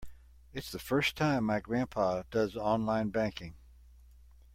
[0.51, 3.53] It's the first time my grandpa does online banking.